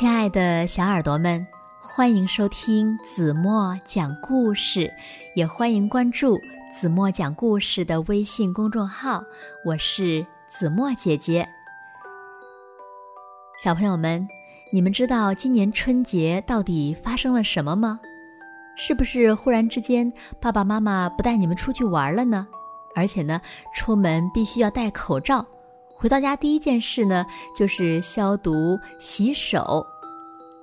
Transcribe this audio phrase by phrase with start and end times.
[0.00, 1.46] 亲爱的小耳朵们，
[1.78, 4.90] 欢迎收听子墨讲故事，
[5.34, 6.40] 也欢迎关注
[6.72, 9.22] 子墨讲故事的微信公众号。
[9.62, 11.46] 我是子墨姐姐。
[13.62, 14.26] 小朋友们，
[14.72, 18.00] 你们知道今年春节到底发生了什么吗？
[18.76, 22.46] 是不是忽然之间爸爸妈妈不带你们出去玩了呢？
[22.96, 23.38] 而且呢，
[23.76, 25.44] 出门必须要戴口罩。
[25.94, 29.86] 回到家第一件事呢，就是消毒、洗手。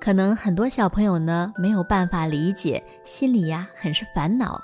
[0.00, 4.60] 可能很多小朋友呢没有办法理解，心里呀很是烦恼。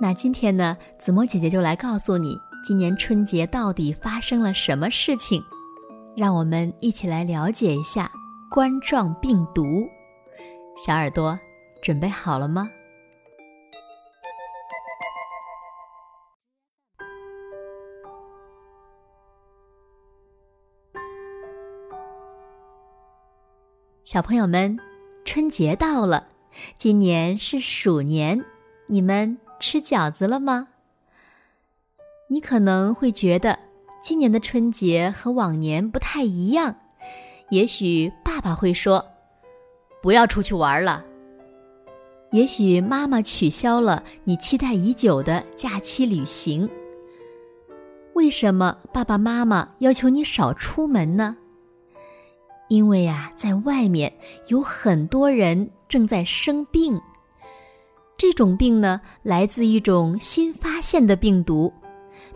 [0.00, 5.42] 那今天呢，子墨姐姐就来告诉你，今年春节到底发生了什么事情。
[6.16, 8.10] 让我们一起来了解一下
[8.50, 9.88] 冠状病毒。
[10.76, 11.38] 小耳朵，
[11.80, 12.68] 准备好了吗？
[24.10, 24.74] 小朋友们，
[25.22, 26.26] 春节到了，
[26.78, 28.42] 今年是鼠年，
[28.86, 30.66] 你们吃饺子了吗？
[32.26, 33.58] 你可能会觉得
[34.02, 36.74] 今年的春节和往年不太一样，
[37.50, 39.04] 也许爸爸会说
[40.00, 41.04] ：“不要出去玩了。”
[42.32, 46.66] 也许妈妈取消了你期待已久的假期旅行。
[48.14, 51.36] 为什么爸爸妈妈要求你少出门呢？
[52.68, 54.12] 因为呀，在外面
[54.48, 57.00] 有很多人正在生病。
[58.16, 61.72] 这种病呢，来自一种新发现的病毒。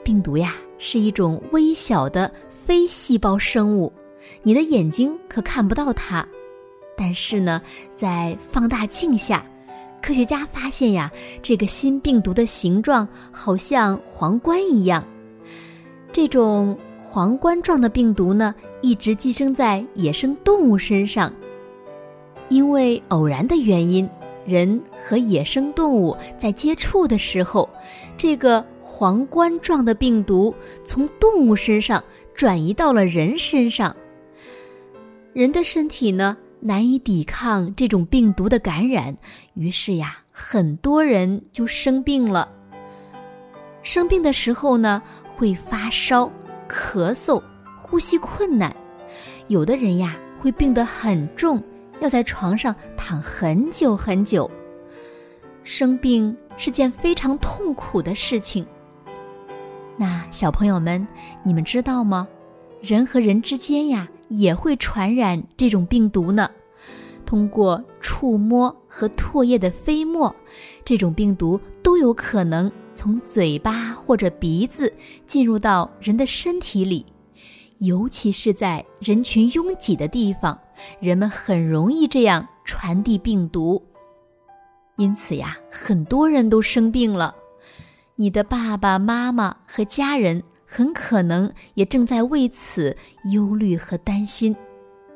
[0.04, 3.92] 病毒呀，是一种微小的非细胞生物，
[4.42, 6.26] 你的眼睛可看不到它。
[6.96, 7.60] 但是呢，
[7.94, 9.44] 在放大镜下，
[10.00, 11.10] 科学家发现呀，
[11.42, 15.04] 这个新病毒的形状好像皇冠一样。
[16.12, 16.78] 这种
[17.12, 18.54] 皇冠状的病毒呢？
[18.80, 21.30] 一直寄生在野生动物身上，
[22.48, 24.08] 因为偶然的原因，
[24.46, 27.68] 人和野生动物在接触的时候，
[28.16, 30.54] 这个皇冠状的病毒
[30.86, 32.02] 从动物身上
[32.34, 33.94] 转移到了人身上。
[35.34, 39.14] 人的身体呢难以抵抗这种病毒的感染，
[39.52, 42.48] 于是呀，很多人就生病了。
[43.82, 45.02] 生病的时候呢，
[45.36, 46.30] 会发烧、
[46.72, 47.42] 咳嗽。
[47.76, 48.74] 呼吸困难，
[49.48, 51.62] 有的人呀会病得很重，
[52.00, 54.50] 要在床上躺很久很久。
[55.62, 58.66] 生病是件非常痛苦的事情。
[59.98, 61.06] 那小朋友们，
[61.42, 62.26] 你们知道吗？
[62.80, 66.50] 人和人之间呀也会传染这种病毒呢。
[67.26, 70.34] 通过触摸和唾液的飞沫，
[70.82, 74.92] 这种病毒都有可能从嘴巴或者鼻子
[75.26, 77.04] 进入到人的身体里。
[77.78, 80.56] 尤其是在人群拥挤的地方，
[81.00, 83.82] 人们很容易这样传递病毒。
[84.96, 87.34] 因此呀，很多人都生病了。
[88.14, 92.96] 你的爸爸妈妈和家人很可能也正在为此
[93.32, 94.54] 忧虑和担心。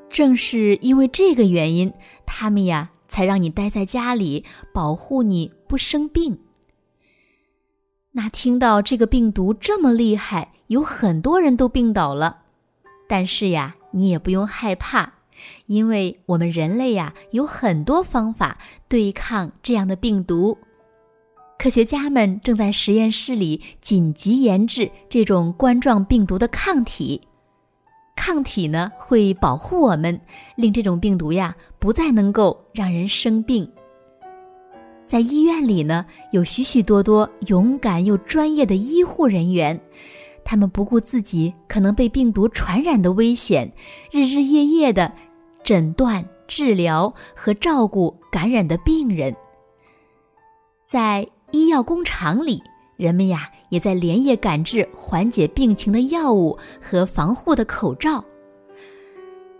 [0.09, 1.93] 正是因为这个原因，
[2.25, 6.37] 他们呀才让你待在家里，保护你不生病。
[8.19, 12.39] 那听到这个病毒这么厉害，有很多人都病倒了。
[13.07, 15.13] 但是呀，你也不用害怕，
[15.67, 18.57] 因为我们人类呀有很多方法
[18.89, 20.57] 对抗这样的病毒。
[21.59, 27.21] 科学家们正在实验室里紧急研制这种冠状病毒的抗体。
[28.17, 30.19] 抗体呢会保护我们，
[30.57, 33.71] 令这种病毒呀不再能够让人生病。
[35.07, 39.81] 在医院里呢，有许许多多勇敢又专业的医护人员。
[40.45, 43.73] 他们不顾自己可能被病毒传染的危险，
[44.11, 45.13] 日日夜夜的
[45.65, 49.35] 诊断、治疗和照顾感染的病人。
[50.85, 52.63] 在医药工厂里，
[52.97, 58.25] 人们呀也在连夜赶制缓解病情的药物和防护的口罩。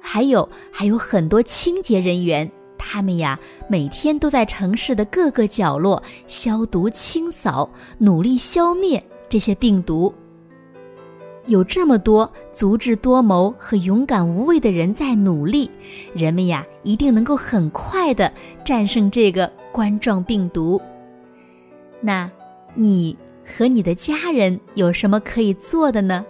[0.01, 2.49] 还有还有很多清洁人员，
[2.89, 3.37] 他们呀
[3.69, 7.69] 每天都在城市的各个角落消毒清扫，
[7.99, 10.15] 努力消灭这些病毒。
[11.47, 15.69] 有这么多足智多谋和勇敢无畏的人在努力，
[16.15, 18.33] 人们呀一定能够很快的
[18.65, 20.81] 战胜这个冠状病毒。
[22.01, 22.31] 那，
[22.75, 26.25] 你和你的家人有什么可以做的呢？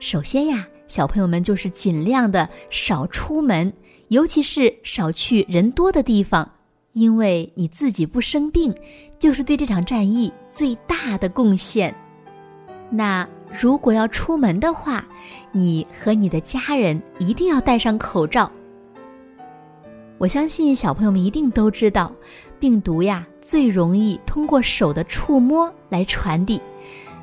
[0.00, 3.72] 首先呀，小朋友们就是尽量的少出门，
[4.12, 6.46] 尤其是少去人多的地方，
[6.92, 8.70] 因为你自己不生病，
[9.18, 11.94] 就是对这场战役最大的贡献。
[12.90, 13.28] 那。
[13.60, 15.04] 如果要出门的话，
[15.52, 18.50] 你和你的家人一定要戴上口罩，
[20.16, 22.10] 我相信小朋友们一定都知道，
[22.58, 26.58] 病毒呀最容易通过手的触摸来传递，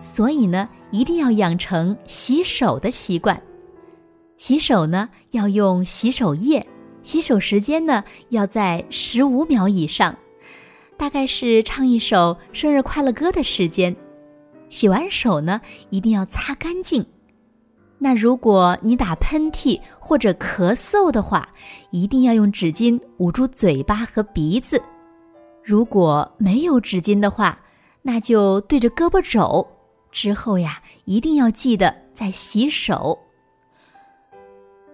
[0.02, 3.42] 所以呢，一定要养成洗手的习惯。
[4.38, 6.64] 洗手呢要用洗手液，
[7.02, 10.16] 洗手时间呢要在十五秒以上，
[10.98, 13.96] 大概是唱一首生日快乐歌的时间。
[14.70, 15.60] 洗完手呢
[15.90, 17.06] 一定要擦干净。
[17.98, 21.50] 那如果你打喷嚏或者咳嗽的话，
[21.92, 24.82] 一定要用纸巾捂住嘴巴和鼻子。
[25.64, 27.60] 如果没有纸巾的话，
[28.02, 29.68] 那就对着胳膊肘。
[30.12, 33.20] 之后呀，一定要记得再洗手。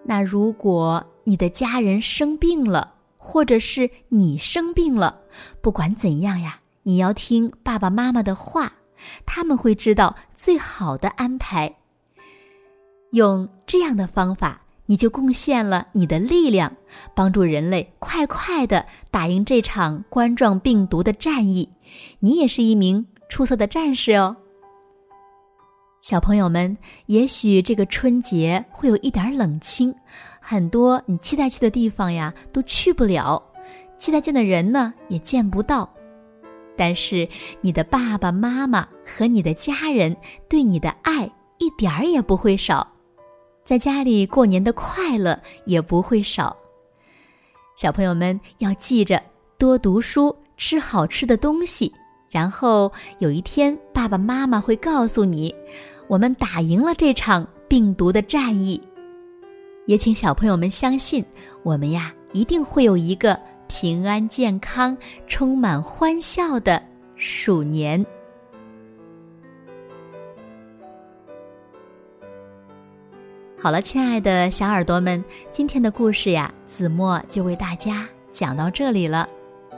[0.04, 5.19] 那如果你的家人生病了，或者是你生病了，
[5.62, 8.72] 不管怎样呀，你要听爸爸妈妈的话，
[9.25, 11.75] 他们会知道最好的安排。
[13.12, 16.72] 用这样的方法，你就贡献了你的力量，
[17.16, 21.68] 帮助人类快快的打赢这场冠状病毒的战役。
[22.19, 24.36] 你也是一名出色的战士哦。
[26.01, 26.77] 小朋友们，
[27.07, 29.95] 也许这个春节会有一点冷清，
[30.48, 33.42] 很多你期待去的地方呀都去不了，
[33.98, 35.92] 期待见的人呢也见不到。
[36.78, 37.28] 但是
[37.62, 40.16] 你的爸爸妈妈和你的家人
[40.48, 41.28] 对你的爱
[41.58, 42.88] 一点儿也不会少，
[43.64, 46.56] 在家里过年的快乐也不会少。
[47.76, 49.20] 小朋友们要记着
[49.58, 51.92] 多读书，吃好吃的东西，
[52.30, 55.54] 然后有一天爸爸妈妈会告诉你。
[56.08, 58.80] 我们打赢了这场病毒的战役，
[59.86, 61.24] 也请小朋友们相信，
[61.64, 64.98] 我们呀一定会有一个平安健康、
[65.28, 66.82] 充满欢笑的
[67.16, 68.04] 鼠年。
[73.58, 79.28] 好了，亲爱的小耳朵们，今天的故事呀，子墨就为大家讲到这里了。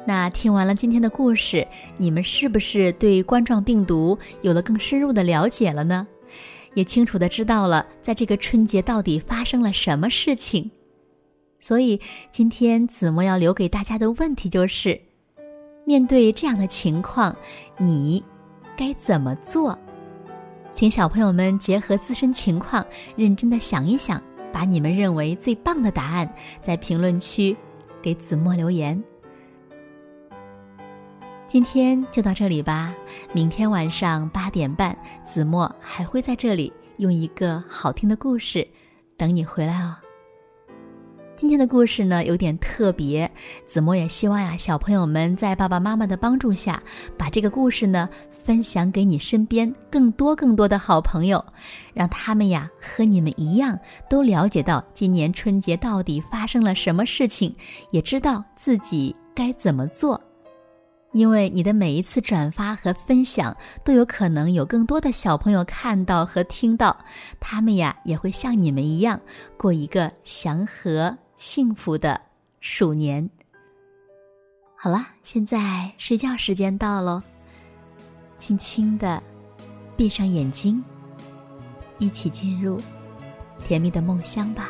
[0.05, 1.65] 那听完了今天的故事，
[1.97, 6.07] 你们是不是对冠状病毒有了更深入的了解了呢？
[6.77, 10.69] 也清楚的知道了，在这个春节到底发生了什么事情，
[11.59, 11.99] 所以
[12.31, 15.01] 今天子墨要留给大家的问题就是：
[15.85, 17.35] 面对这样的情况，
[17.79, 18.23] 你
[18.77, 19.75] 该怎么做？
[20.75, 22.85] 请小朋友们结合自身情况，
[23.15, 24.21] 认真的想一想，
[24.53, 26.31] 把你们认为最棒的答案
[26.61, 27.57] 在评论区
[28.03, 29.03] 给子墨留言。
[31.47, 32.93] 今天就到这里吧，
[33.31, 38.67] 明天晚上八点半，子墨还会在这里用一个好听的故事
[39.15, 39.95] 等你回来哦。
[41.37, 43.31] 今天的故事呢有点特别，
[43.65, 46.83] 子墨也希望呀，小朋友们在爸爸妈妈的帮助下，
[47.17, 51.43] 把这个故事呢分享给你身边更多更多的好朋友，
[51.93, 53.79] 让他们呀和你们一样，
[54.09, 57.55] 都了解到今年春节到底发生了什么事情，
[57.91, 60.21] 也知道自己该怎么做。
[61.13, 66.95] 因为你的每一次转发和分享，都有可能有更多的小朋友看到和听到，
[67.39, 69.19] 他们呀也会像你们一样
[69.57, 72.19] 过一个祥和幸福的
[72.59, 73.27] 鼠年。
[74.75, 77.21] 好了，现在睡觉时间到喽，
[78.37, 79.23] 轻轻的
[79.95, 80.83] 闭上眼睛，
[81.97, 82.79] 一起进入
[83.65, 84.69] 甜蜜的梦乡吧。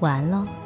[0.00, 0.61] 晚安喽。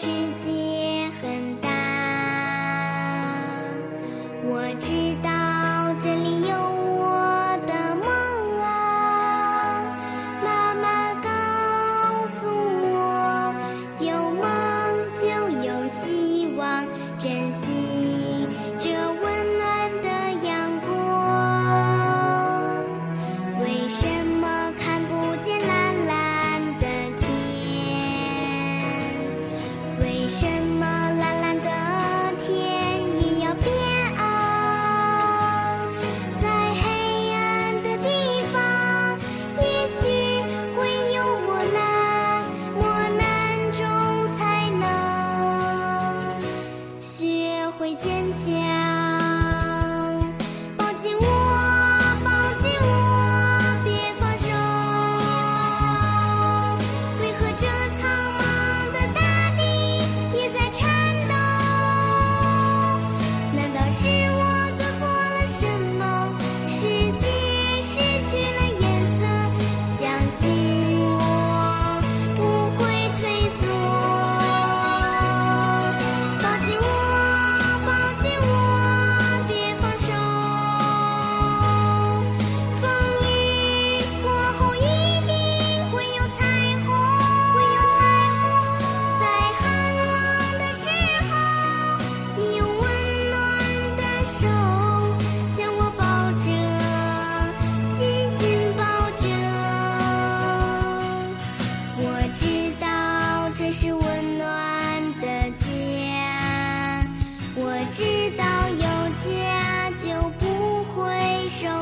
[0.00, 0.06] 世
[0.38, 0.57] 界。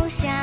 [0.06, 0.35] 不想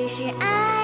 [0.00, 0.79] 只是爱。